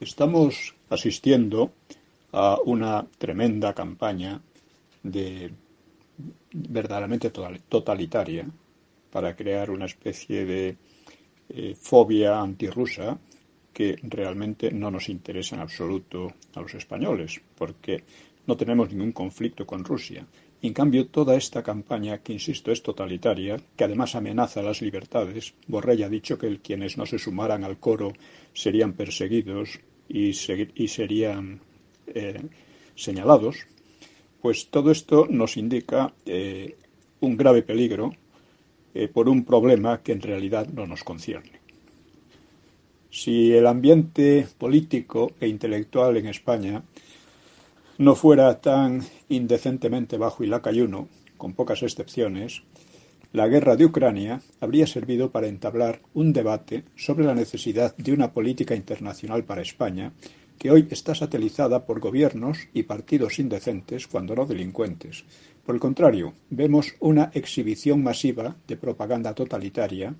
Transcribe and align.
Estamos 0.00 0.74
asistiendo 0.90 1.72
a 2.32 2.58
una 2.64 3.06
tremenda 3.18 3.74
campaña 3.74 4.40
de 5.02 5.52
verdaderamente 6.52 7.30
totalitaria 7.30 8.46
para 9.10 9.34
crear 9.36 9.70
una 9.70 9.86
especie 9.86 10.44
de 10.44 10.76
eh, 11.50 11.74
fobia 11.74 12.40
antirrusa 12.40 13.18
que 13.78 13.96
realmente 14.02 14.72
no 14.72 14.90
nos 14.90 15.08
interesa 15.08 15.54
en 15.54 15.62
absoluto 15.62 16.32
a 16.56 16.60
los 16.60 16.74
españoles, 16.74 17.40
porque 17.54 18.02
no 18.48 18.56
tenemos 18.56 18.90
ningún 18.90 19.12
conflicto 19.12 19.64
con 19.64 19.84
Rusia. 19.84 20.26
en 20.60 20.72
cambio, 20.72 21.06
toda 21.06 21.36
esta 21.36 21.62
campaña, 21.62 22.18
que 22.18 22.32
insisto 22.32 22.72
es 22.72 22.82
totalitaria, 22.82 23.56
que 23.76 23.84
además 23.84 24.16
amenaza 24.16 24.62
las 24.62 24.82
libertades, 24.82 25.54
Borrell 25.68 26.02
ha 26.02 26.08
dicho 26.08 26.36
que 26.36 26.58
quienes 26.58 26.98
no 26.98 27.06
se 27.06 27.20
sumaran 27.20 27.62
al 27.62 27.78
coro 27.78 28.14
serían 28.52 28.94
perseguidos 28.94 29.78
y, 30.08 30.32
serían 30.32 31.60
eh, 32.08 32.42
señalados, 32.96 33.58
pues 34.42 34.70
todo 34.70 34.90
esto 34.90 35.28
nos 35.30 35.56
indica 35.56 36.12
eh, 36.26 36.74
un 37.20 37.36
grave 37.36 37.62
peligro 37.62 38.10
eh, 38.92 39.06
por 39.06 39.28
un 39.28 39.44
problema 39.44 40.02
que 40.02 40.10
en 40.10 40.22
realidad 40.22 40.66
no 40.66 40.84
nos 40.84 41.04
concierne. 41.04 41.57
Si 43.10 43.52
el 43.52 43.66
ambiente 43.66 44.46
político 44.58 45.32
e 45.40 45.48
intelectual 45.48 46.16
en 46.18 46.26
España 46.26 46.82
no 47.96 48.14
fuera 48.14 48.60
tan 48.60 49.02
indecentemente 49.30 50.18
bajo 50.18 50.44
y 50.44 50.46
lacayuno, 50.46 51.08
con 51.38 51.54
pocas 51.54 51.82
excepciones, 51.82 52.62
la 53.32 53.48
guerra 53.48 53.76
de 53.76 53.86
Ucrania 53.86 54.42
habría 54.60 54.86
servido 54.86 55.30
para 55.30 55.48
entablar 55.48 56.00
un 56.14 56.32
debate 56.32 56.84
sobre 56.96 57.24
la 57.24 57.34
necesidad 57.34 57.96
de 57.96 58.12
una 58.12 58.32
política 58.32 58.74
internacional 58.74 59.44
para 59.44 59.62
España 59.62 60.12
que 60.58 60.70
hoy 60.70 60.86
está 60.90 61.14
satelizada 61.14 61.86
por 61.86 62.00
gobiernos 62.00 62.68
y 62.74 62.82
partidos 62.82 63.38
indecentes, 63.38 64.06
cuando 64.06 64.34
no 64.34 64.44
delincuentes. 64.44 65.24
Por 65.64 65.74
el 65.74 65.80
contrario, 65.80 66.34
vemos 66.50 66.94
una 67.00 67.30
exhibición 67.32 68.02
masiva 68.02 68.56
de 68.66 68.76
propaganda 68.76 69.34
totalitaria 69.34 70.14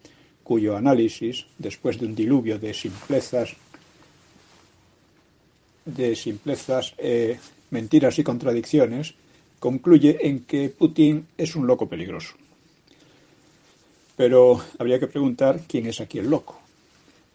cuyo 0.48 0.78
análisis, 0.78 1.44
después 1.59 2.00
de 2.00 2.06
un 2.06 2.14
diluvio 2.14 2.59
de 2.59 2.72
simplezas, 2.72 3.53
de 5.84 6.16
simplezas, 6.16 6.94
eh, 6.97 7.38
mentiras 7.69 8.19
y 8.19 8.25
contradicciones, 8.25 9.12
concluye 9.58 10.16
en 10.26 10.47
que 10.47 10.70
Putin 10.70 11.26
es 11.37 11.54
un 11.54 11.66
loco 11.66 11.87
peligroso. 11.87 12.32
Pero 14.16 14.64
habría 14.78 14.98
que 14.98 15.06
preguntar 15.06 15.60
quién 15.69 15.84
es 15.84 16.00
aquí 16.00 16.19
el 16.19 16.31
loco. 16.31 16.58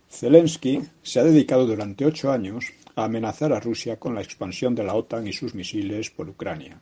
Zelensky 0.10 0.82
se 1.04 1.20
ha 1.20 1.24
dedicado 1.24 1.68
durante 1.68 2.08
ocho 2.08 2.32
años 2.32 2.66
a 2.96 3.04
amenazar 3.04 3.54
a 3.54 3.60
Rusia 3.60 4.00
con 4.00 4.16
la 4.16 4.24
expansión 4.24 4.74
de 4.74 4.86
la 4.86 4.96
OTAN 4.96 5.28
y 5.28 5.34
sus 5.34 5.54
misiles 5.54 6.10
por 6.10 6.28
Ucrania, 6.28 6.82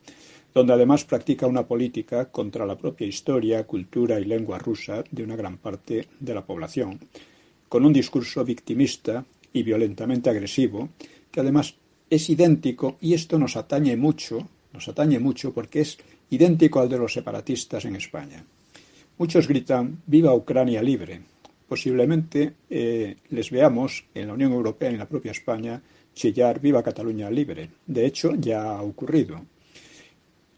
donde 0.54 0.74
además 0.74 1.06
practica 1.06 1.48
una 1.48 1.66
política 1.66 2.26
contra 2.32 2.66
la 2.66 2.78
propia 2.78 3.08
historia, 3.08 3.66
cultura 3.66 4.20
y 4.20 4.26
lengua 4.26 4.60
rusa 4.60 5.04
de 5.10 5.24
una 5.24 5.36
gran 5.36 5.58
parte 5.58 6.08
de 6.20 6.34
la 6.34 6.46
población, 6.46 7.00
con 7.70 7.86
un 7.86 7.94
discurso 7.94 8.44
victimista 8.44 9.24
y 9.54 9.64
violentamente 9.64 10.30
agresivo, 10.30 10.90
que 11.32 11.40
además 11.40 11.76
es 12.10 12.30
idéntico, 12.30 12.98
y 13.00 13.14
esto 13.14 13.40
nos 13.40 13.56
atañe 13.56 13.96
mucho, 13.96 14.48
nos 14.74 14.88
atañe 14.90 15.20
mucho 15.20 15.54
porque 15.54 15.82
es 15.82 15.98
idéntico 16.30 16.82
al 16.82 16.90
de 16.90 16.98
los 16.98 17.14
separatistas 17.14 17.86
en 17.86 17.96
España. 17.96 18.44
Muchos 19.18 19.48
gritan 19.48 20.02
Viva 20.06 20.34
Ucrania 20.34 20.82
libre. 20.82 21.22
Posiblemente 21.68 22.54
eh, 22.70 23.16
les 23.30 23.50
veamos 23.52 24.04
en 24.14 24.28
la 24.28 24.34
Unión 24.34 24.52
Europea 24.52 24.90
y 24.90 24.94
en 24.94 25.00
la 25.00 25.08
propia 25.08 25.32
España 25.32 25.82
chillar 26.14 26.60
Viva 26.60 26.84
Cataluña 26.84 27.30
libre. 27.30 27.70
De 27.86 28.06
hecho, 28.06 28.36
ya 28.36 28.64
ha 28.64 28.82
ocurrido. 28.82 29.46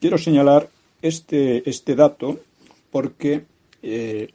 Quiero 0.03 0.17
señalar 0.17 0.67
este, 1.01 1.69
este 1.69 1.95
dato 1.95 2.37
porque 2.91 3.45
eh, 3.81 4.27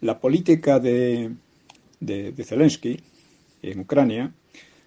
la 0.00 0.20
política 0.20 0.78
de, 0.78 1.32
de, 1.98 2.44
Zelensky 2.44 2.96
en 3.62 3.80
Ucrania, 3.80 4.32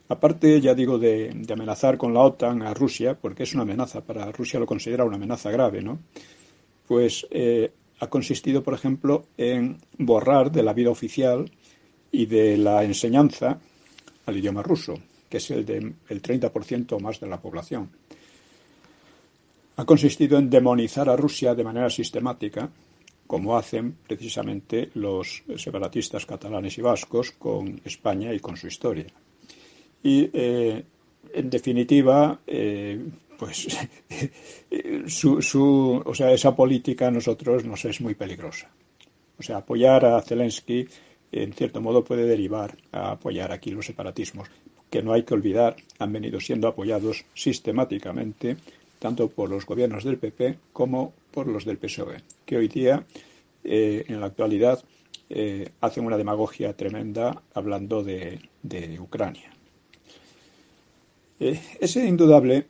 aparte, 0.08 0.62
ya 0.62 0.74
digo, 0.74 1.00
de, 1.00 1.46
amenazar 1.52 1.98
con 1.98 2.14
la 2.14 2.22
OTAN 2.22 2.62
a 2.62 2.74
Rusia, 2.74 3.18
porque 3.20 3.44
es 3.44 3.54
una 3.54 3.64
amenaza, 3.64 4.00
para 4.00 4.32
Rusia 4.32 4.58
lo 4.58 4.66
considera 4.66 5.04
una 5.04 5.18
amenaza 5.18 5.52
grave, 5.52 5.82
¿no? 5.82 6.00
Pues 6.88 7.28
eh, 7.32 7.70
ha 8.00 8.08
consistido, 8.08 8.64
por 8.64 8.76
ejemplo, 8.76 9.26
en 9.36 9.80
borrar 9.98 10.50
de 10.50 10.64
la 10.64 10.72
vida 10.72 10.92
oficial 10.92 11.52
y 12.10 12.26
de 12.26 12.56
la 12.56 12.86
enseñanza 12.86 13.60
al 14.26 14.38
idioma 14.38 14.64
ruso, 14.64 14.94
que 15.28 15.40
es 15.40 15.52
el 15.52 15.66
del 15.66 15.94
30% 16.08 16.94
o 16.94 17.00
más 17.02 17.20
de 17.20 17.28
la 17.28 17.42
población 17.42 17.90
ha 19.80 19.86
consistido 19.86 20.38
en 20.38 20.50
demonizar 20.50 21.08
a 21.08 21.16
Rusia 21.16 21.56
de 21.56 21.64
manera 21.64 21.90
sistemática, 21.90 22.70
como 23.26 23.58
hacen 23.58 23.96
precisamente 24.06 24.90
los 24.96 25.42
separatistas 25.56 26.26
catalanes 26.26 26.78
y 26.78 26.82
vascos 26.82 27.32
con 27.32 27.80
España 27.86 28.34
y 28.34 28.42
con 28.42 28.58
su 28.58 28.68
historia. 28.68 29.06
Y, 30.04 30.30
eh, 30.34 30.84
en 31.34 31.50
definitiva, 31.50 32.42
eh, 32.46 33.00
pues 33.38 33.68
su, 35.08 36.04
o 36.06 36.14
sea, 36.14 36.34
esa 36.34 36.54
política 36.54 37.08
a 37.08 37.12
nosotros 37.12 37.64
nos 37.64 37.86
es 37.86 38.02
muy 38.02 38.16
peligrosa. 38.16 38.70
O 39.38 39.42
sea, 39.42 39.60
apoyar 39.60 40.04
a 40.04 40.22
Zelensky, 40.22 40.86
en 41.32 41.54
cierto 41.54 41.80
modo, 41.80 42.04
puede 42.04 42.26
derivar 42.26 42.78
a 42.92 43.12
apoyar 43.12 43.54
aquí 43.54 43.72
los 43.72 43.86
separatismos, 43.86 44.50
que 44.90 45.02
no 45.02 45.14
hay 45.14 45.24
que 45.24 45.36
olvidar, 45.36 45.78
han 46.00 46.12
venido 46.12 46.42
siendo 46.42 46.68
apoyados 46.68 47.24
sistemáticamente 47.34 48.58
tanto 49.00 49.30
por 49.30 49.50
los 49.50 49.66
gobiernos 49.66 50.04
del 50.04 50.18
PP 50.18 50.60
como 50.74 51.14
por 51.32 51.48
los 51.48 51.66
del 51.66 51.78
PSOE, 51.78 52.22
que 52.46 52.58
hoy 52.58 52.68
día, 52.68 53.06
eh, 53.64 54.04
en 54.08 54.20
la 54.20 54.28
actualidad, 54.28 54.84
eh, 55.30 55.70
hacen 55.82 56.06
una 56.06 56.18
demagogia 56.18 56.74
tremenda 56.74 57.42
hablando 57.54 58.04
de, 58.04 58.40
Ucrania. 59.00 59.52
Eh, 61.40 61.60
es 61.80 61.96
indudable 61.96 62.66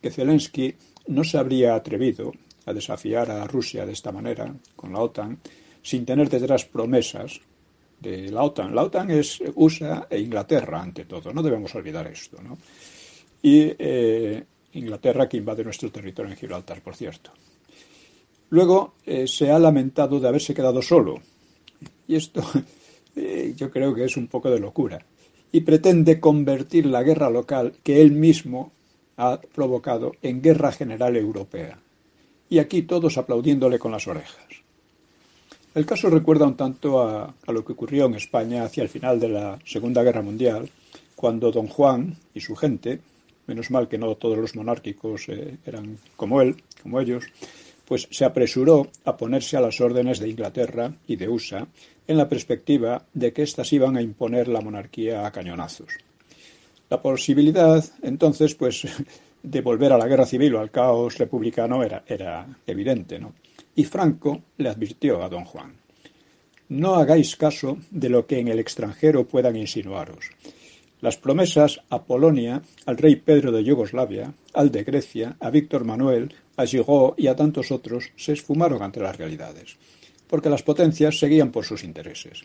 que 0.00 0.10
Zelensky 0.10 0.74
no 1.08 1.24
se 1.24 1.38
habría 1.38 1.74
atrevido 1.74 2.32
a 2.66 2.72
desafiar 2.72 3.30
a 3.30 3.46
Rusia 3.46 3.84
de 3.84 3.92
esta 3.92 4.12
manera, 4.12 4.54
con 4.76 4.92
la 4.92 5.00
OTAN, 5.00 5.38
sin 5.82 6.06
tener 6.06 6.28
detrás 6.28 6.64
promesas 6.64 7.40
de 7.98 8.30
la 8.30 8.44
OTAN. 8.44 8.74
La 8.74 8.84
OTAN 8.84 9.10
es 9.10 9.42
USA 9.56 10.06
e 10.08 10.20
Inglaterra, 10.20 10.80
ante 10.80 11.06
todo, 11.06 11.32
no 11.32 11.42
debemos 11.42 11.74
olvidar 11.74 12.06
esto. 12.06 12.40
¿no? 12.40 12.56
Y 13.42 13.72
Inglaterra, 14.74 15.28
que 15.28 15.36
invade 15.36 15.64
nuestro 15.64 15.90
territorio 15.90 16.30
en 16.30 16.38
Gibraltar, 16.38 16.80
por 16.80 16.94
cierto. 16.96 17.30
Luego 18.50 18.94
eh, 19.06 19.26
se 19.26 19.50
ha 19.50 19.58
lamentado 19.58 20.20
de 20.20 20.28
haberse 20.28 20.54
quedado 20.54 20.82
solo. 20.82 21.20
Y 22.06 22.16
esto 22.16 22.42
eh, 23.16 23.54
yo 23.56 23.70
creo 23.70 23.94
que 23.94 24.04
es 24.04 24.16
un 24.16 24.28
poco 24.28 24.50
de 24.50 24.60
locura. 24.60 25.04
Y 25.52 25.62
pretende 25.62 26.20
convertir 26.20 26.86
la 26.86 27.02
guerra 27.02 27.30
local 27.30 27.74
que 27.82 28.00
él 28.00 28.12
mismo 28.12 28.72
ha 29.16 29.40
provocado 29.40 30.12
en 30.22 30.42
guerra 30.42 30.72
general 30.72 31.16
europea. 31.16 31.78
Y 32.48 32.58
aquí 32.58 32.82
todos 32.82 33.18
aplaudiéndole 33.18 33.78
con 33.78 33.92
las 33.92 34.06
orejas. 34.06 34.46
El 35.74 35.86
caso 35.86 36.10
recuerda 36.10 36.46
un 36.46 36.56
tanto 36.56 37.00
a, 37.00 37.34
a 37.46 37.52
lo 37.52 37.64
que 37.64 37.72
ocurrió 37.72 38.04
en 38.04 38.14
España 38.14 38.64
hacia 38.64 38.82
el 38.82 38.90
final 38.90 39.18
de 39.18 39.28
la 39.28 39.58
Segunda 39.64 40.02
Guerra 40.02 40.20
Mundial, 40.20 40.68
cuando 41.16 41.50
don 41.50 41.68
Juan 41.68 42.18
y 42.34 42.40
su 42.40 42.54
gente, 42.54 43.00
menos 43.46 43.70
mal 43.70 43.88
que 43.88 43.98
no 43.98 44.14
todos 44.16 44.38
los 44.38 44.54
monárquicos 44.54 45.28
eh, 45.28 45.58
eran 45.66 45.98
como 46.16 46.40
él, 46.40 46.56
como 46.82 47.00
ellos, 47.00 47.24
pues 47.86 48.08
se 48.10 48.24
apresuró 48.24 48.88
a 49.04 49.16
ponerse 49.16 49.56
a 49.56 49.60
las 49.60 49.80
órdenes 49.80 50.18
de 50.18 50.28
Inglaterra 50.28 50.94
y 51.06 51.16
de 51.16 51.28
USA 51.28 51.66
en 52.06 52.16
la 52.16 52.28
perspectiva 52.28 53.04
de 53.12 53.32
que 53.32 53.42
éstas 53.42 53.72
iban 53.72 53.96
a 53.96 54.02
imponer 54.02 54.48
la 54.48 54.60
monarquía 54.60 55.26
a 55.26 55.32
cañonazos. 55.32 55.92
La 56.88 57.00
posibilidad, 57.00 57.84
entonces, 58.02 58.54
pues, 58.54 58.86
de 59.42 59.60
volver 59.60 59.92
a 59.92 59.98
la 59.98 60.06
guerra 60.06 60.26
civil 60.26 60.54
o 60.54 60.60
al 60.60 60.70
caos 60.70 61.18
republicano 61.18 61.82
era, 61.82 62.04
era 62.06 62.46
evidente, 62.66 63.18
¿no? 63.18 63.34
Y 63.74 63.84
Franco 63.84 64.42
le 64.58 64.68
advirtió 64.68 65.22
a 65.22 65.28
don 65.28 65.44
Juan, 65.44 65.72
no 66.68 66.94
hagáis 66.94 67.36
caso 67.36 67.78
de 67.90 68.08
lo 68.08 68.26
que 68.26 68.38
en 68.38 68.48
el 68.48 68.58
extranjero 68.58 69.26
puedan 69.26 69.56
insinuaros 69.56 70.30
las 71.02 71.18
promesas 71.18 71.80
a 71.90 72.04
Polonia, 72.04 72.62
al 72.86 72.96
rey 72.96 73.16
Pedro 73.16 73.50
de 73.50 73.64
Yugoslavia, 73.64 74.32
al 74.54 74.70
de 74.70 74.84
Grecia, 74.84 75.36
a 75.40 75.50
Víctor 75.50 75.84
Manuel, 75.84 76.32
a 76.56 76.64
Gigot 76.64 77.18
y 77.18 77.26
a 77.26 77.34
tantos 77.34 77.72
otros 77.72 78.12
se 78.16 78.32
esfumaron 78.32 78.82
ante 78.82 79.00
las 79.00 79.16
realidades, 79.16 79.76
porque 80.28 80.48
las 80.48 80.62
potencias 80.62 81.18
seguían 81.18 81.50
por 81.50 81.64
sus 81.64 81.82
intereses. 81.82 82.44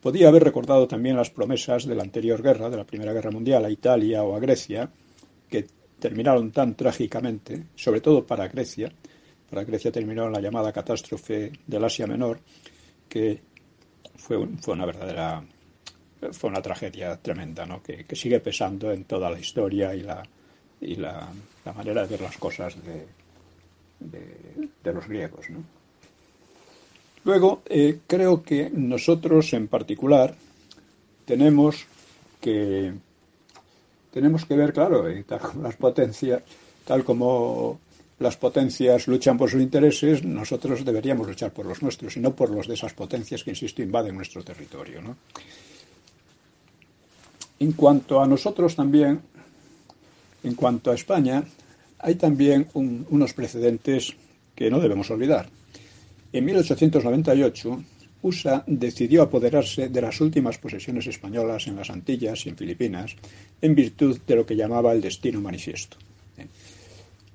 podía 0.00 0.28
haber 0.28 0.42
recordado 0.42 0.88
también 0.88 1.14
las 1.14 1.28
promesas 1.28 1.84
de 1.84 1.94
la 1.94 2.02
anterior 2.02 2.42
guerra, 2.42 2.70
de 2.70 2.78
la 2.78 2.86
Primera 2.86 3.12
Guerra 3.12 3.30
Mundial, 3.30 3.66
a 3.66 3.70
Italia 3.70 4.22
o 4.22 4.34
a 4.34 4.40
Grecia, 4.40 4.90
que 5.46 5.66
terminaron 5.98 6.52
tan 6.52 6.74
trágicamente, 6.74 7.66
sobre 7.76 8.00
todo 8.00 8.26
para 8.26 8.48
Grecia. 8.48 8.90
Para 9.50 9.64
Grecia 9.64 9.92
terminó 9.92 10.30
la 10.30 10.40
llamada 10.40 10.72
catástrofe 10.72 11.52
del 11.66 11.84
Asia 11.84 12.06
Menor, 12.06 12.40
que 13.06 13.42
fue 14.16 14.38
una 14.38 14.86
verdadera 14.86 15.44
fue 16.32 16.50
una 16.50 16.62
tragedia 16.62 17.16
tremenda, 17.16 17.66
¿no? 17.66 17.82
que, 17.82 18.04
sigue 18.14 18.40
pesando 18.40 18.92
en 18.92 19.04
toda 19.04 19.30
la 19.30 19.38
historia 19.38 19.94
y 19.94 20.02
la, 20.02 20.22
y 20.80 20.96
la, 20.96 21.28
manera 21.74 22.02
de 22.02 22.08
ver 22.08 22.20
las 22.20 22.36
cosas 22.36 22.74
de, 22.84 23.06
de, 24.82 24.92
los 24.92 25.06
griegos. 25.06 25.48
¿no? 25.50 25.62
Luego, 27.24 27.62
eh, 27.66 28.00
creo 28.06 28.42
que 28.42 28.70
nosotros 28.70 29.52
en 29.52 29.68
particular 29.68 30.34
tenemos 31.24 31.86
que, 32.40 32.92
tenemos 34.12 34.44
que 34.44 34.56
ver, 34.56 34.72
claro, 34.72 35.08
eh, 35.08 35.24
tal 35.26 35.40
como 35.40 35.62
las 35.62 35.76
potencias, 35.76 36.42
tal 36.84 37.04
como 37.04 37.80
las 38.18 38.36
potencias 38.36 39.08
luchan 39.08 39.38
por 39.38 39.50
sus 39.50 39.62
intereses, 39.62 40.22
nosotros 40.24 40.84
deberíamos 40.84 41.26
luchar 41.26 41.52
por 41.52 41.64
los 41.64 41.82
nuestros 41.82 42.16
y 42.16 42.20
no 42.20 42.34
por 42.34 42.50
los 42.50 42.68
de 42.68 42.74
esas 42.74 42.92
potencias 42.92 43.42
que, 43.42 43.50
insisto, 43.50 43.82
invaden 43.82 44.16
nuestro 44.16 44.42
territorio. 44.42 45.00
¿no? 45.00 45.16
En 47.62 47.72
cuanto 47.72 48.22
a 48.22 48.26
nosotros 48.26 48.74
también, 48.74 49.20
en 50.42 50.54
cuanto 50.54 50.90
a 50.90 50.94
España, 50.94 51.44
hay 51.98 52.14
también 52.14 52.66
unos 52.72 53.34
precedentes 53.34 54.14
que 54.54 54.70
no 54.70 54.80
debemos 54.80 55.10
olvidar. 55.10 55.46
En 56.32 56.46
1898, 56.46 57.84
USA 58.22 58.64
decidió 58.66 59.20
apoderarse 59.20 59.90
de 59.90 60.00
las 60.00 60.22
últimas 60.22 60.56
posesiones 60.56 61.06
españolas 61.06 61.66
en 61.66 61.76
las 61.76 61.90
Antillas 61.90 62.46
y 62.46 62.48
en 62.48 62.56
Filipinas 62.56 63.14
en 63.60 63.74
virtud 63.74 64.18
de 64.26 64.36
lo 64.36 64.46
que 64.46 64.56
llamaba 64.56 64.92
el 64.92 65.02
destino 65.02 65.42
manifiesto. 65.42 65.98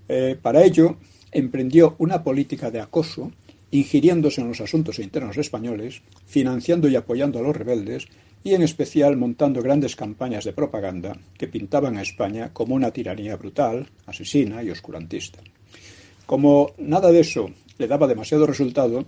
Eh, 0.10 0.39
para 0.42 0.63
ello, 0.63 0.98
emprendió 1.31 1.95
una 2.00 2.24
política 2.24 2.72
de 2.72 2.81
acoso, 2.81 3.31
ingiriéndose 3.69 4.42
en 4.42 4.48
los 4.48 4.62
asuntos 4.62 4.98
internos 4.98 5.38
españoles, 5.38 6.01
financiando 6.25 6.89
y 6.89 6.95
apoyando 6.95 7.38
a 7.38 7.44
los 7.44 7.56
rebeldes 7.56 8.07
y 8.45 8.53
en 8.53 8.62
especial 8.62 9.18
montando 9.18 9.63
grandes 9.63 9.95
campañas 9.95 10.45
de 10.45 10.53
propaganda 10.53 11.18
que 11.36 11.47
pintaban 11.47 11.97
a 11.97 12.03
España 12.03 12.51
como 12.53 12.75
una 12.75 12.92
tiranía 12.92 13.36
brutal, 13.38 13.88
asesina 14.06 14.62
y 14.62 14.69
oscurantista. 14.69 15.39
Como 16.27 16.74
nada 16.77 17.12
de 17.12 17.21
eso 17.21 17.50
le 17.80 17.88
daba 17.88 18.06
demasiado 18.06 18.45
resultado, 18.45 19.03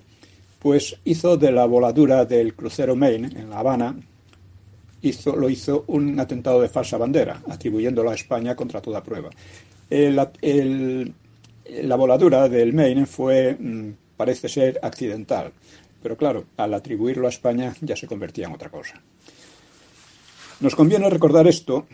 pues 0.57 0.97
hizo 1.05 1.37
de 1.37 1.51
la 1.51 1.67
voladura 1.67 2.25
del 2.25 2.55
crucero 2.55 2.95
Maine 2.95 3.27
en 3.27 3.51
La 3.51 3.59
Habana, 3.59 3.95
hizo, 5.03 5.35
lo 5.35 5.51
hizo 5.51 5.83
un 5.85 6.19
atentado 6.19 6.59
de 6.59 6.69
falsa 6.69 6.97
bandera, 6.97 7.43
atribuyéndolo 7.47 8.09
a 8.09 8.15
España 8.15 8.55
contra 8.55 8.81
toda 8.81 9.03
prueba. 9.03 9.29
la 11.83 11.95
voladura 11.95 12.49
del 12.49 12.73
Maine 12.73 13.05
fue, 13.05 13.53
mm, 13.53 13.91
parece 14.17 14.49
ser, 14.49 14.79
accidental, 14.81 15.51
pero 16.01 16.17
claro, 16.17 16.45
al 16.57 16.73
atribuirlo 16.73 17.27
a 17.27 17.29
España 17.29 17.75
ya 17.81 17.95
se 17.95 18.07
convertía 18.07 18.47
en 18.47 18.53
otra 18.53 18.69
cosa. 18.69 18.99
Nos 20.59 20.75
conviene 20.75 21.07
recordar 21.09 21.45
esto 21.47 21.85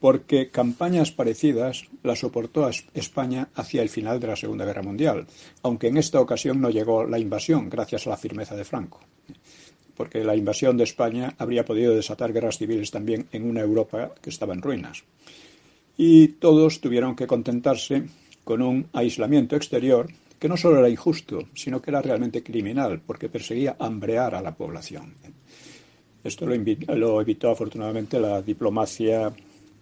porque 0.00 0.48
campañas 0.48 1.10
parecidas 1.12 1.84
las 2.02 2.20
soportó 2.20 2.66
España 2.94 3.48
hacia 3.54 3.82
el 3.82 3.90
final 3.90 4.18
de 4.18 4.28
la 4.28 4.36
Segunda 4.36 4.64
Guerra 4.64 4.82
Mundial, 4.82 5.26
aunque 5.62 5.88
en 5.88 5.98
esta 5.98 6.18
ocasión 6.18 6.58
no 6.58 6.70
llegó 6.70 7.04
la 7.04 7.18
invasión 7.18 7.68
gracias 7.68 8.06
a 8.06 8.10
la 8.10 8.16
firmeza 8.16 8.56
de 8.56 8.64
Franco, 8.64 9.00
porque 9.94 10.24
la 10.24 10.36
invasión 10.36 10.78
de 10.78 10.84
España 10.84 11.34
habría 11.36 11.66
podido 11.66 11.94
desatar 11.94 12.32
guerras 12.32 12.56
civiles 12.56 12.90
también 12.90 13.26
en 13.30 13.44
una 13.44 13.60
Europa 13.60 14.12
que 14.22 14.30
estaba 14.30 14.54
en 14.54 14.62
ruinas. 14.62 15.04
Y 15.98 16.28
todos 16.28 16.80
tuvieron 16.80 17.14
que 17.14 17.26
contentarse 17.26 18.04
con 18.42 18.62
un 18.62 18.88
aislamiento 18.94 19.54
exterior 19.54 20.08
que 20.38 20.48
no 20.48 20.56
solo 20.56 20.78
era 20.78 20.88
injusto, 20.88 21.48
sino 21.54 21.82
que 21.82 21.90
era 21.90 22.00
realmente 22.00 22.42
criminal, 22.42 23.02
porque 23.04 23.28
perseguía 23.28 23.76
hambrear 23.78 24.34
a 24.34 24.40
la 24.40 24.54
población. 24.54 25.14
Esto 26.24 26.46
lo, 26.46 27.20
evitó 27.20 27.50
afortunadamente 27.50 28.18
la 28.18 28.42
diplomacia 28.42 29.32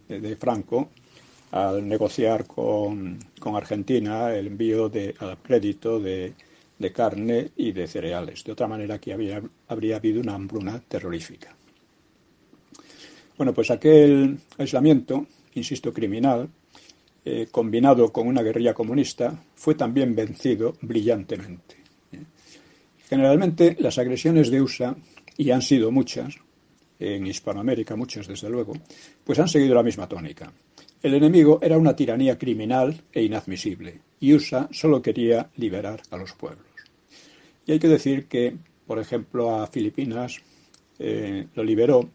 de 0.09 0.37
Franco 0.37 0.91
al 1.53 1.89
negociar 1.89 2.47
con, 2.47 3.19
Argentina 3.55 4.35
el 4.35 4.49
envío 4.49 4.89
de, 4.89 5.15
al 5.19 5.39
crédito 5.39 5.99
de, 5.99 6.35
carne 6.93 7.51
y 7.57 7.73
de 7.73 7.87
cereales. 7.87 8.45
De 8.45 8.53
otra 8.53 8.69
manera, 8.69 8.97
aquí 8.97 9.11
había, 9.11 9.43
habría 9.69 9.97
habido 9.97 10.21
una 10.21 10.35
hambruna 10.35 10.81
terrorífica. 10.87 11.57
Bueno, 13.37 13.53
pues 13.53 13.71
aquel 13.71 14.39
aislamiento, 14.59 15.27
insisto, 15.55 15.93
criminal, 15.93 16.49
eh, 17.25 17.49
combinado 17.51 18.13
con 18.13 18.29
una 18.29 18.43
guerrilla 18.43 18.73
comunista, 18.73 19.43
fue 19.55 19.75
también 19.75 20.15
vencido 20.15 20.77
brillantemente. 20.81 21.77
Generalmente, 23.09 23.77
las 23.79 23.99
agresiones 23.99 24.51
de 24.51 24.61
USA 24.63 24.97
y 25.37 25.51
han 25.51 25.63
sido 25.63 25.91
muchas, 25.91 26.37
en 26.99 27.27
Hispanoamérica 27.27 27.97
muchas 27.97 28.27
desde 28.27 28.49
luego, 28.49 28.75
pues 29.25 29.39
han 29.39 29.49
seguido 29.49 29.75
la 29.75 29.83
misma 29.83 30.09
tónica. 30.09 30.53
El 31.03 31.15
enemigo 31.15 31.59
era 31.63 31.79
una 31.79 31.95
tiranía 31.95 32.39
criminal 32.39 33.03
e 33.13 33.23
inadmisible, 33.23 34.01
y 34.21 34.33
USA 34.33 34.69
solo 34.73 35.03
quería 35.03 35.51
liberar 35.57 36.03
a 36.11 36.17
los 36.17 36.33
pueblos. 36.33 36.67
Y 37.67 37.73
hay 37.73 37.79
que 37.79 37.89
decir 37.89 38.27
que, 38.27 38.57
por 38.87 38.99
ejemplo, 38.99 39.61
a 39.61 39.67
Filipinas 39.67 40.41
eh, 40.99 41.47
lo 41.55 41.65
liberó 41.65 42.11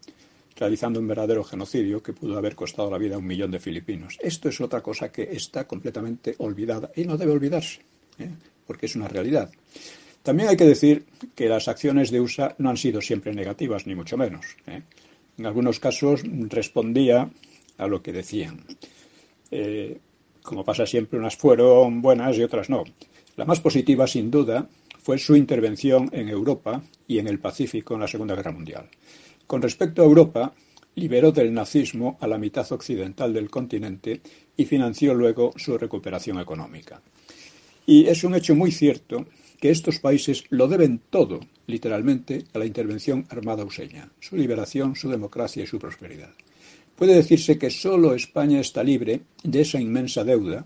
realizando 0.56 1.00
un 1.00 1.08
verdadero 1.08 1.44
genocidio 1.44 2.04
que 2.04 2.13
pudo 2.13 2.38
haber 2.38 2.56
costado 2.56 2.90
la 2.92 2.98
vida 2.98 3.16
a 3.16 3.18
un 3.18 3.25
millón 3.25 3.51
de 3.51 3.60
filipinos. 3.60 4.18
Esto 4.22 4.50
es 4.50 4.62
otra 4.62 4.82
cosa 4.82 5.12
que 5.12 5.24
está 5.24 5.68
completamente 5.68 6.36
olvidada 6.38 6.92
y 6.96 7.04
no 7.06 7.18
debe 7.18 7.32
olvidarse, 7.32 7.82
¿eh? 8.20 8.30
porque 8.66 8.86
es 8.86 8.96
una 8.96 9.08
realidad. 9.08 9.51
También 10.24 10.50
hay 10.50 10.58
que 10.58 10.66
decir 10.66 11.06
que 11.36 11.50
las 11.50 11.68
acciones 11.68 12.12
de 12.12 12.22
USA 12.22 12.56
no 12.60 12.70
han 12.70 12.78
sido 12.78 13.01
siempre 13.01 13.34
negativas, 13.34 13.88
ni 13.88 13.96
mucho 13.96 14.18
menos. 14.18 14.46
¿eh? 14.68 14.82
En 15.38 15.46
algunos 15.46 15.80
casos 15.80 16.22
respondía 16.24 17.30
a 17.78 17.88
lo 17.88 18.04
que 18.04 18.13
decían. 18.13 18.63
Eh, 19.50 19.98
como 20.44 20.63
pasa 20.63 20.86
siempre, 20.86 21.20
unas 21.20 21.36
fueron 21.36 22.01
buenas 22.01 22.38
y 22.38 22.44
otras 22.44 22.70
no. 22.70 22.84
La 23.36 23.46
más 23.46 23.60
positiva, 23.60 24.06
sin 24.08 24.30
duda, 24.30 24.68
fue 25.00 25.18
su 25.18 25.36
intervención 25.36 26.10
en 26.12 26.30
Europa 26.30 26.84
y 27.08 27.18
en 27.18 27.28
el 27.28 27.40
Pacífico 27.40 27.96
en 27.96 28.01
la 28.01 28.08
Segunda 28.08 28.36
Guerra 28.36 28.51
Mundial. 28.51 28.88
Con 29.48 29.62
respecto 29.62 30.01
a 30.01 30.06
Europa, 30.06 30.54
liberó 30.96 31.32
del 31.32 31.54
nazismo 31.54 32.18
a 32.22 32.28
la 32.28 32.38
mitad 32.38 32.70
occidental 32.72 33.34
del 33.34 33.50
continente 33.50 34.22
y 34.56 34.66
financió 34.66 35.13
luego 35.13 35.54
su 35.56 35.78
recuperación 35.78 36.40
económica. 36.40 37.01
Y 37.86 38.06
es 38.06 38.24
un 38.24 38.36
hecho 38.36 38.56
muy 38.56 38.72
cierto 38.72 39.25
que 39.62 39.70
estos 39.70 40.00
países 40.00 40.44
lo 40.50 40.68
deben 40.68 41.00
todo, 41.12 41.39
literalmente, 41.68 42.46
a 42.51 42.58
la 42.58 42.65
intervención 42.65 43.27
armada 43.30 43.63
useña, 43.63 44.10
su 44.20 44.36
liberación, 44.36 44.96
su 44.96 45.08
democracia 45.08 45.63
y 45.63 45.68
su 45.68 45.77
prosperidad. 45.77 46.34
Puede 46.98 47.13
decirse 47.13 47.60
que 47.60 47.70
solo 47.70 48.15
España 48.15 48.60
está 48.60 48.84
libre 48.84 49.22
de 49.44 49.62
esa 49.62 49.80
inmensa 49.80 50.24
deuda, 50.24 50.65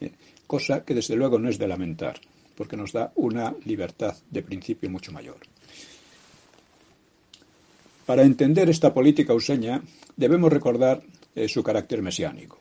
eh, 0.00 0.12
cosa 0.46 0.84
que 0.84 0.94
desde 0.94 1.16
luego 1.16 1.38
no 1.38 1.48
es 1.48 1.56
de 1.58 1.66
lamentar, 1.66 2.20
porque 2.54 2.76
nos 2.76 2.92
da 2.92 3.10
una 3.16 3.54
libertad 3.64 4.14
de 4.30 4.42
principio 4.42 4.90
mucho 4.90 5.10
mayor. 5.10 5.38
Para 8.04 8.22
entender 8.22 8.68
esta 8.68 8.92
política 8.92 9.32
useña, 9.32 9.80
debemos 10.14 10.52
recordar 10.52 11.02
eh, 11.34 11.48
su 11.48 11.62
carácter 11.62 12.02
mesiánico. 12.02 12.58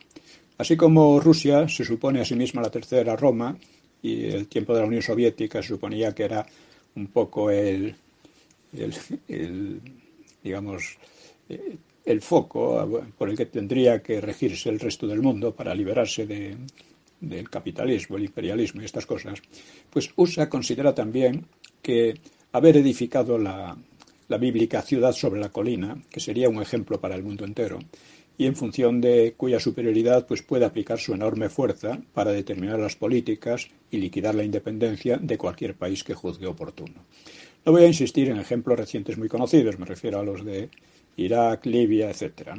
Así 0.57 0.77
como 0.77 1.19
Rusia 1.19 1.67
se 1.67 1.83
supone 1.83 2.21
a 2.21 2.25
sí 2.25 2.35
misma 2.35 2.61
la 2.61 2.71
tercera 2.71 3.17
Roma 3.17 3.57
y 4.03 4.25
el 4.25 4.47
tiempo 4.47 4.73
de 4.73 4.81
la 4.81 4.87
Unión 4.87 5.01
Soviética 5.01 5.63
se 5.63 5.69
suponía 5.69 6.13
que 6.13 6.23
era 6.23 6.45
un 6.95 7.07
poco 7.07 7.49
el, 7.49 7.95
digamos, 10.43 10.97
eh, 11.49 11.77
el 12.05 12.21
foco 12.21 13.05
por 13.17 13.29
el 13.29 13.37
que 13.37 13.45
tendría 13.45 14.03
que 14.03 14.19
regirse 14.19 14.69
el 14.69 14.79
resto 14.79 15.07
del 15.07 15.21
mundo 15.21 15.55
para 15.55 15.73
liberarse 15.73 16.27
del 17.19 17.49
capitalismo, 17.49 18.17
el 18.17 18.25
imperialismo 18.25 18.81
y 18.81 18.85
estas 18.85 19.05
cosas, 19.05 19.41
pues 19.89 20.11
USA 20.17 20.49
considera 20.49 20.93
también 20.93 21.45
que 21.81 22.13
haber 22.51 22.77
edificado 22.77 23.37
la, 23.37 23.77
la 24.27 24.37
bíblica 24.37 24.81
ciudad 24.81 25.13
sobre 25.13 25.39
la 25.39 25.49
colina, 25.49 25.97
que 26.09 26.19
sería 26.19 26.49
un 26.49 26.61
ejemplo 26.61 26.99
para 26.99 27.15
el 27.15 27.23
mundo 27.23 27.45
entero, 27.45 27.79
y 28.37 28.45
en 28.45 28.55
función 28.55 28.99
de 28.99 29.33
cuya 29.37 29.59
superioridad 29.59 30.25
pues 30.25 30.41
puede 30.41 30.65
aplicar 30.65 30.99
su 30.99 31.13
enorme 31.13 31.49
fuerza 31.49 32.01
para 32.13 32.31
determinar 32.31 32.79
las 32.79 32.95
políticas 32.95 33.67
y 33.91 33.97
liquidar 33.97 34.35
la 34.35 34.43
independencia 34.43 35.17
de 35.17 35.37
cualquier 35.37 35.75
país 35.75 36.03
que 36.03 36.15
juzgue 36.15 36.47
oportuno. 36.47 37.05
No 37.65 37.71
voy 37.71 37.83
a 37.83 37.87
insistir 37.87 38.29
en 38.29 38.37
ejemplos 38.37 38.77
recientes 38.77 39.17
muy 39.17 39.29
conocidos, 39.29 39.79
me 39.79 39.85
refiero 39.85 40.19
a 40.19 40.23
los 40.23 40.43
de 40.43 40.69
Irak, 41.15 41.65
Libia, 41.65 42.09
etc. 42.09 42.49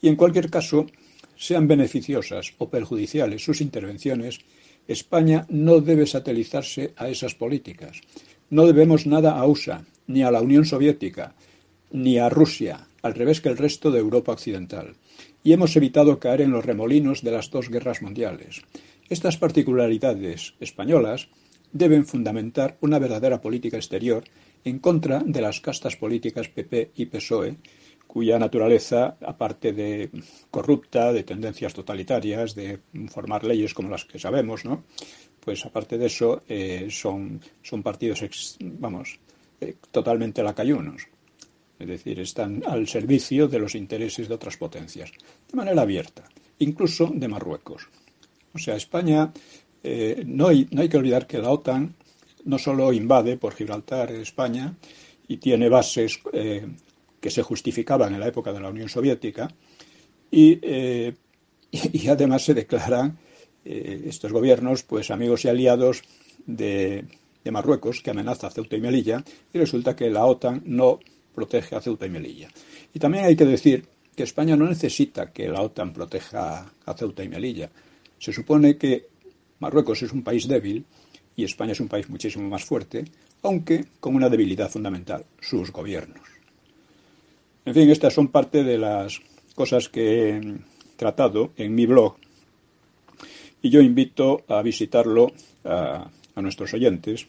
Y 0.00 0.08
en 0.08 0.16
cualquier 0.16 0.50
caso, 0.50 0.86
sean 1.36 1.66
beneficiosas 1.66 2.52
o 2.58 2.68
perjudiciales 2.68 3.44
sus 3.44 3.60
intervenciones, 3.60 4.40
España 4.86 5.46
no 5.48 5.80
debe 5.80 6.06
satelizarse 6.06 6.92
a 6.96 7.08
esas 7.08 7.34
políticas. 7.34 8.00
No 8.50 8.66
debemos 8.66 9.06
nada 9.06 9.38
a 9.38 9.46
USA 9.46 9.84
ni 10.06 10.22
a 10.22 10.30
la 10.30 10.40
Unión 10.40 10.64
Soviética, 10.64 11.34
ni 11.92 12.18
a 12.18 12.28
Rusia, 12.28 12.87
al 13.02 13.14
revés 13.14 13.40
que 13.40 13.48
el 13.48 13.56
resto 13.56 13.90
de 13.90 13.98
Europa 13.98 14.32
occidental, 14.32 14.96
y 15.42 15.52
hemos 15.52 15.76
evitado 15.76 16.18
caer 16.18 16.42
en 16.42 16.50
los 16.50 16.64
remolinos 16.64 17.22
de 17.22 17.30
las 17.32 17.50
dos 17.50 17.68
guerras 17.68 18.02
mundiales. 18.02 18.62
Estas 19.08 19.36
particularidades 19.36 20.54
españolas 20.60 21.28
deben 21.72 22.06
fundamentar 22.06 22.76
una 22.80 22.98
verdadera 22.98 23.40
política 23.40 23.76
exterior 23.76 24.24
en 24.64 24.78
contra 24.78 25.20
de 25.24 25.40
las 25.40 25.60
castas 25.60 25.96
políticas 25.96 26.48
PP 26.48 26.92
y 26.96 27.06
PSOE, 27.06 27.56
cuya 28.06 28.38
naturaleza, 28.38 29.16
aparte 29.20 29.72
de 29.72 30.10
corrupta, 30.50 31.12
de 31.12 31.24
tendencias 31.24 31.74
totalitarias, 31.74 32.54
de 32.54 32.80
formar 33.08 33.44
leyes 33.44 33.74
como 33.74 33.90
las 33.90 34.06
que 34.06 34.18
sabemos, 34.18 34.64
¿no? 34.64 34.84
pues 35.48 35.64
aparte 35.64 35.96
de 35.96 36.06
eso 36.06 36.42
eh, 36.46 36.88
son, 36.90 37.40
son 37.62 37.82
partidos, 37.82 38.22
vamos, 38.60 39.18
eh, 39.60 39.76
totalmente 39.90 40.42
lacayunos. 40.42 41.08
Es 41.78 41.86
decir, 41.86 42.18
están 42.20 42.62
al 42.66 42.88
servicio 42.88 43.48
de 43.48 43.58
los 43.58 43.74
intereses 43.74 44.28
de 44.28 44.34
otras 44.34 44.56
potencias, 44.56 45.12
de 45.50 45.56
manera 45.56 45.82
abierta, 45.82 46.24
incluso 46.58 47.10
de 47.14 47.28
Marruecos. 47.28 47.88
O 48.52 48.58
sea, 48.58 48.76
España, 48.76 49.32
eh, 49.82 50.22
no, 50.26 50.48
hay, 50.48 50.66
que 50.66 50.96
olvidar 50.96 51.26
que 51.26 51.38
la 51.38 51.50
OTAN 51.50 51.94
no 52.44 52.58
solo 52.58 52.92
invade 52.92 53.36
por 53.36 53.54
Gibraltar 53.54 54.10
España 54.12 54.74
y 55.28 55.36
tiene 55.36 55.68
bases 55.68 56.20
que 57.20 57.30
se 57.30 57.42
justificaban 57.42 58.14
en 58.14 58.20
la 58.20 58.28
época 58.28 58.52
de 58.52 58.60
la 58.60 58.70
Unión 58.70 58.88
Soviética 58.88 59.48
y, 60.30 60.58
eh, 60.62 61.14
además 62.08 62.44
se 62.44 62.54
declaran 62.54 63.18
eh, 63.64 64.04
estos 64.06 64.32
gobiernos 64.32 64.82
pues 64.82 65.10
amigos 65.10 65.44
y 65.44 65.48
aliados 65.48 66.02
de, 66.46 67.04
de, 67.44 67.50
Marruecos 67.50 68.00
que 68.02 68.10
amenaza 68.10 68.50
Ceuta 68.50 68.76
y 68.76 68.80
Melilla 68.80 69.24
y 69.52 69.58
resulta 69.58 69.96
que 69.96 70.10
la 70.10 70.24
OTAN 70.26 70.62
no 70.64 71.00
protege 71.38 71.76
a 71.76 71.80
Ceuta 71.80 72.06
y 72.06 72.10
Melilla. 72.10 72.48
Y 72.92 72.98
también 72.98 73.24
hay 73.24 73.36
que 73.36 73.44
decir 73.44 73.86
que 74.14 74.24
España 74.24 74.56
no 74.56 74.66
necesita 74.66 75.32
que 75.32 75.48
la 75.48 75.62
OTAN 75.62 75.92
proteja 75.92 76.66
a 76.84 76.94
Ceuta 76.94 77.22
y 77.22 77.28
Melilla. 77.28 77.70
Se 78.18 78.32
supone 78.32 78.76
que 78.76 79.06
Marruecos 79.60 80.02
es 80.02 80.12
un 80.12 80.22
país 80.22 80.48
débil 80.48 80.84
y 81.36 81.44
España 81.44 81.72
es 81.72 81.80
un 81.80 81.88
país 81.88 82.08
muchísimo 82.08 82.48
más 82.48 82.64
fuerte, 82.64 83.04
aunque 83.42 83.84
con 84.00 84.16
una 84.16 84.28
debilidad 84.28 84.68
fundamental, 84.68 85.24
sus 85.40 85.70
gobiernos. 85.70 86.26
En 87.64 87.74
fin, 87.74 87.88
estas 87.90 88.14
son 88.14 88.28
parte 88.28 88.64
de 88.64 88.78
las 88.78 89.20
cosas 89.54 89.88
que 89.88 90.30
he 90.30 90.40
tratado 90.96 91.52
en 91.56 91.74
mi 91.74 91.86
blog 91.86 92.16
y 93.62 93.70
yo 93.70 93.80
invito 93.80 94.42
a 94.48 94.62
visitarlo 94.62 95.32
a, 95.64 96.10
nuestros 96.36 96.72
oyentes 96.74 97.26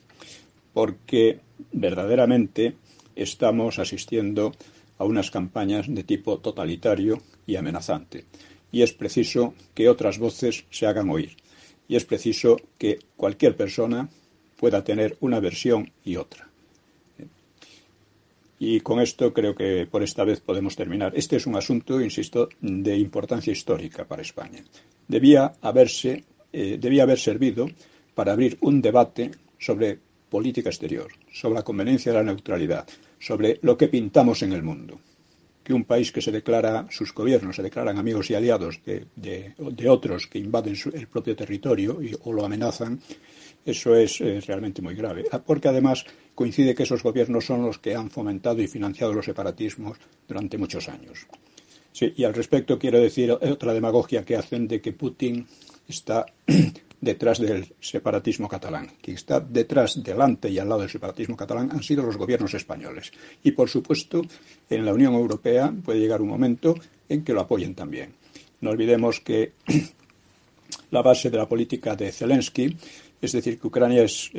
porque 0.71 1.39
verdaderamente 1.71 2.75
estamos 3.15 3.79
asistiendo 3.79 4.53
a 4.97 5.05
unas 5.05 5.31
campañas 5.31 5.87
de 5.87 6.03
tipo 6.03 6.39
totalitario 6.39 7.21
y 7.47 7.55
amenazante. 7.55 8.25
Y 8.71 8.81
es 8.83 8.93
preciso 8.93 9.53
que 9.73 9.89
otras 9.89 10.19
voces 10.19 10.65
se 10.69 10.85
hagan 10.85 11.09
oír. 11.09 11.37
Y 11.87 11.95
es 11.95 12.05
preciso 12.05 12.57
que 12.77 12.99
cualquier 13.15 13.55
persona 13.55 14.09
pueda 14.57 14.83
tener 14.83 15.17
una 15.21 15.39
versión 15.39 15.91
y 16.03 16.17
otra. 16.17 16.49
Y 18.59 18.81
con 18.81 18.99
esto 18.99 19.33
creo 19.33 19.55
que 19.55 19.87
por 19.89 20.03
esta 20.03 20.25
vez 20.25 20.41
podemos 20.41 20.75
terminar. 20.75 21.13
Este 21.15 21.37
es 21.37 21.47
un 21.47 21.55
asunto, 21.55 22.01
insisto, 22.01 22.49
de 22.59 22.97
importancia 22.97 23.53
histórica 23.53 24.05
para 24.05 24.21
España. 24.21 24.61
Debía 25.07 25.53
haberse, 25.61 26.25
eh, 26.51 26.77
debía 26.77 27.03
haber 27.03 27.19
servido 27.19 27.69
para 28.13 28.33
abrir 28.33 28.57
un 28.59 28.81
debate 28.81 29.31
sobre 29.57 29.99
política 30.29 30.69
exterior, 30.69 31.11
sobre 31.31 31.55
la 31.55 31.63
conveniencia 31.63 32.11
de 32.11 32.17
la 32.19 32.23
neutralidad, 32.23 32.87
sobre 33.19 33.59
lo 33.61 33.77
que 33.77 33.87
pintamos 33.87 34.41
en 34.43 34.53
el 34.53 34.63
mundo. 34.63 34.99
Que 35.63 35.73
un 35.73 35.85
país 35.85 36.11
que 36.11 36.21
se 36.21 36.31
declara, 36.31 36.87
sus 36.89 37.13
gobiernos 37.13 37.55
se 37.55 37.63
declaran 37.63 37.97
amigos 37.97 38.29
y 38.29 38.35
aliados 38.35 38.79
de, 38.85 39.53
otros 39.87 40.27
que 40.27 40.39
invaden 40.39 40.75
el 40.93 41.07
propio 41.07 41.35
territorio 41.35 42.01
y, 42.01 42.15
o 42.23 42.33
lo 42.33 42.45
amenazan, 42.45 42.99
eso 43.65 43.95
es 43.95 44.19
realmente 44.47 44.81
muy 44.81 44.95
grave. 44.95 45.25
Ah, 45.31 45.39
porque 45.39 45.67
además 45.67 46.05
coincide 46.33 46.73
que 46.73 46.83
esos 46.83 47.03
gobiernos 47.03 47.45
son 47.45 47.63
los 47.63 47.77
que 47.79 47.95
han 47.95 48.09
fomentado 48.09 48.61
y 48.61 48.67
financiado 48.67 49.13
los 49.13 49.25
separatismos 49.25 49.97
durante 50.27 50.57
muchos 50.57 50.87
años. 50.89 51.27
Sí, 51.91 52.13
y 52.15 52.23
al 52.23 52.33
respecto 52.33 52.79
quiero 52.79 52.99
decir 52.99 53.31
otra 53.31 53.73
demagogia 53.73 54.23
que 54.23 54.37
hacen 54.37 54.67
de 54.67 54.79
que 54.79 54.93
Putin 54.93 55.45
está 55.87 56.25
detrás 57.01 57.39
del 57.39 57.73
separatismo 57.79 58.47
catalán. 58.47 58.91
Quien 59.01 59.15
está 59.15 59.39
detrás, 59.39 60.01
delante 60.03 60.49
y 60.49 60.59
al 60.59 60.69
lado 60.69 60.81
del 60.81 60.89
separatismo 60.89 61.37
catalán 61.37 61.69
han 61.71 61.83
sido 61.83 62.03
los 62.03 62.17
gobiernos 62.17 62.53
españoles. 62.53 63.11
Y, 63.43 63.51
por 63.51 63.69
supuesto, 63.69 64.21
en 64.69 64.85
la 64.85 64.93
Unión 64.93 65.13
Europea 65.13 65.73
puede 65.83 65.99
llegar 65.99 66.21
un 66.21 66.29
momento 66.29 66.75
en 67.07 67.23
que 67.23 67.33
lo 67.33 67.41
apoyen 67.41 67.75
también. 67.75 68.13
No 68.61 68.71
olvidemos 68.71 69.19
que 69.19 69.53
la 70.91 71.01
base 71.01 71.29
de 71.29 71.37
la 71.37 71.47
política 71.47 71.95
de 71.95 72.11
Zelensky 72.11 72.75
es 73.21 73.31
decir, 73.31 73.59
que 73.59 73.67
Ucrania 73.67 74.03
es, 74.03 74.31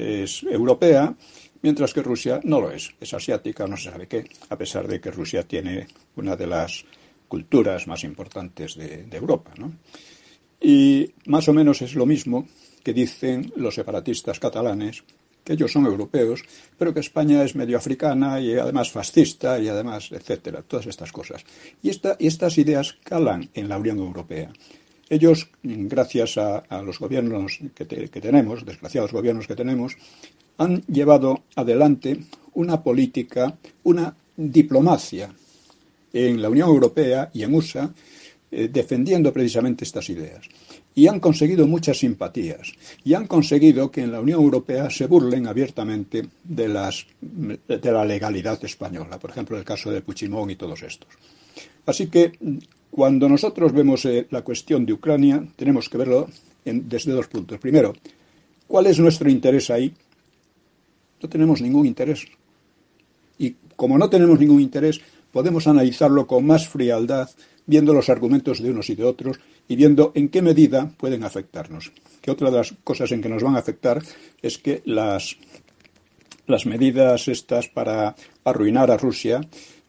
europea, 0.45 1.15
mientras 1.63 1.93
que 1.93 2.03
Rusia 2.03 2.41
no 2.45 2.61
lo 2.61 2.71
es, 2.71 2.95
es 3.01 3.13
asiática, 3.13 3.67
no 3.67 3.77
se 3.77 3.91
sabe 3.91 4.07
qué, 4.07 4.25
a 4.49 4.57
pesar 4.57 4.89
de 4.89 5.01
que 5.01 5.11
Rusia 5.11 5.43
tiene 5.43 5.87
una 6.17 6.37
de 6.37 6.47
las 6.47 6.85
culturas 7.29 7.87
más 7.87 8.05
importantes 8.05 8.77
de, 8.77 9.07
Europa. 9.13 9.53
Y 10.61 11.13
más 11.27 11.49
o 11.49 11.53
menos 11.53 11.83
es 11.83 11.95
lo 11.95 12.07
mismo 12.07 12.47
que 12.83 12.93
dicen 12.93 13.53
los 13.57 13.75
separatistas 13.75 14.39
catalanes, 14.39 15.03
que 15.45 15.55
ellos 15.55 15.73
son 15.73 15.87
europeos, 15.87 16.43
pero 16.79 16.93
que 16.93 17.01
España 17.01 17.43
es 17.43 17.57
medio 17.57 17.79
africana 17.79 18.41
y 18.41 18.55
además 18.55 18.91
fascista 18.91 19.59
y 19.59 19.69
además, 19.69 20.11
etcétera, 20.13 20.63
todas 20.63 20.87
estas 20.87 21.13
cosas. 21.13 21.45
Y, 21.83 21.91
estas 21.91 22.59
ideas 22.59 22.97
calan 23.05 23.49
en 23.55 23.69
la 23.69 23.79
Unión 23.79 23.99
Europea. 23.99 24.53
Ellos, 25.09 25.49
gracias 25.63 26.39
a, 26.39 26.83
los 26.83 27.01
gobiernos 27.01 27.59
que, 27.75 27.85
tenemos, 27.85 28.65
desgraciados 28.65 29.13
gobiernos 29.13 29.49
que 29.49 29.57
tenemos, 29.57 29.97
han 30.59 30.83
llevado 30.83 31.43
adelante 31.57 32.21
una 32.55 32.83
política, 32.83 33.57
una 33.83 34.15
diplomacia 34.37 35.33
en 36.13 36.41
la 36.41 36.49
Unión 36.49 36.69
Europea 36.69 37.31
y 37.33 37.43
en 37.43 37.55
USA, 37.55 37.91
eh, 38.53 38.69
defendiendo 38.73 39.33
precisamente 39.33 39.85
estas 39.85 40.09
ideas. 40.11 40.49
Y 40.95 41.07
han 41.07 41.21
conseguido 41.21 41.67
muchas 41.67 41.99
simpatías. 41.99 42.73
Y 43.05 43.15
han 43.15 43.27
conseguido 43.27 43.91
que 43.91 44.03
en 44.03 44.13
la 44.13 44.21
Unión 44.21 44.43
Europea 44.43 44.91
se 44.91 45.07
burlen 45.07 45.47
abiertamente 45.47 46.27
de, 46.43 46.69
las, 46.69 47.07
de 47.21 47.93
la 47.93 48.05
legalidad 48.05 48.63
española. 48.65 49.19
Por 49.19 49.31
ejemplo, 49.31 49.57
el 49.57 49.65
caso 49.65 49.91
de 49.91 50.03
Puigdemont 50.03 50.51
y 50.51 50.57
todos 50.57 50.83
estos. 50.83 51.09
Así 51.87 52.09
que 52.09 52.33
cuando 52.91 53.29
nosotros 53.29 53.73
vemos 53.73 54.05
eh, 54.05 54.27
la 54.31 54.43
cuestión 54.43 54.85
de 54.85 54.95
Ucrania, 54.95 55.45
tenemos 55.57 55.89
que 55.89 55.99
verlo 55.99 56.29
desde 56.65 57.13
dos 57.13 57.29
puntos. 57.29 57.59
Primero, 57.59 57.95
¿cuál 58.67 58.87
es 58.87 58.99
nuestro 58.99 59.31
interés 59.31 59.71
ahí? 59.71 59.95
No 61.23 61.29
tenemos 61.29 61.61
ningún 61.61 61.87
interés. 61.87 62.27
Y 63.39 63.55
como 63.77 63.97
no 63.97 64.11
tenemos 64.11 64.39
ningún 64.39 64.61
interés, 64.61 65.01
podemos 65.33 65.67
analizarlo 65.67 66.27
con 66.27 66.47
más 66.47 66.69
frialdad, 66.69 67.31
viendo 67.71 67.95
los 67.95 68.11
argumentos 68.11 68.61
de 68.61 68.71
unos 68.71 68.91
y 68.91 68.97
de 68.97 69.05
otros 69.05 69.39
y 69.69 69.77
viendo 69.77 70.13
en 70.15 70.29
qué 70.29 70.43
medida 70.43 70.91
pueden 70.99 71.23
afectarnos. 71.23 71.93
Que 72.21 72.33
otra 72.33 72.51
de 72.51 72.57
las 72.59 72.75
cosas 72.85 73.13
en 73.13 73.23
que 73.23 73.29
nos 73.29 73.43
van 73.43 73.55
a 73.55 73.61
afectar 73.61 74.03
es 74.43 74.59
que 74.59 74.83
las, 74.85 75.37
las 76.47 76.67
medidas 76.67 77.29
estas 77.29 77.69
para 77.69 78.17
arruinar 78.45 78.91
a 78.91 78.99
Rusia, 78.99 79.41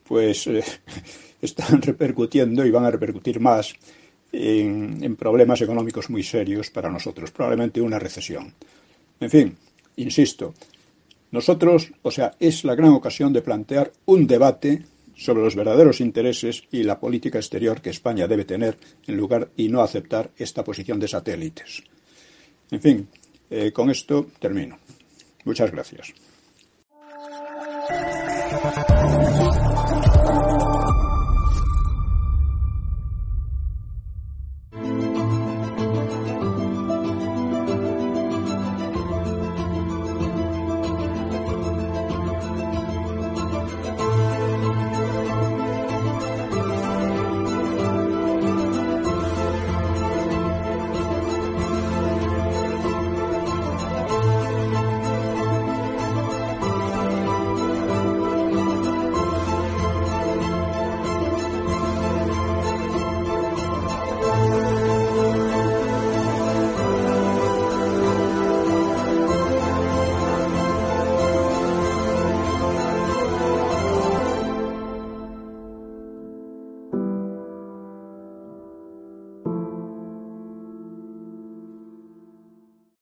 pues 0.03 0.45
eh, 0.45 0.63
están 1.41 1.81
repercutiendo 1.81 2.63
y 2.63 2.71
van 2.71 2.85
a 2.85 2.91
repercutir 2.91 3.39
más 3.39 3.73
en, 4.31 5.15
problemas 5.15 5.61
económicos 5.61 6.09
muy 6.09 6.23
serios 6.23 6.69
para 6.69 6.89
nosotros, 6.89 7.31
probablemente 7.31 7.81
una 7.81 7.99
recesión. 7.99 8.53
En 9.19 9.29
fin, 9.29 9.57
insisto, 9.97 10.53
nosotros, 11.31 11.91
o 12.03 12.11
sea, 12.11 12.33
es 12.39 12.63
la 12.63 12.75
gran 12.75 12.91
ocasión 12.91 13.33
de 13.33 13.41
plantear 13.41 13.91
un 14.05 14.27
debate 14.27 14.83
sobre 15.21 15.43
los 15.43 15.55
verdaderos 15.55 16.01
intereses 16.01 16.63
y 16.71 16.81
la 16.81 16.99
política 16.99 17.37
exterior 17.37 17.79
que 17.79 17.91
España 17.91 18.27
debe 18.27 18.43
tener 18.43 18.77
en 19.05 19.17
lugar 19.17 19.49
y 19.55 19.69
no 19.69 19.81
aceptar 19.81 20.31
esta 20.35 20.63
posición 20.63 20.99
de 20.99 21.07
satélites. 21.07 21.83
En 22.71 22.81
fin, 22.81 23.07
eh, 23.49 23.71
con 23.71 23.91
esto 23.91 24.27
termino. 24.39 24.79
Muchas 25.45 25.71
gracias. 25.71 26.13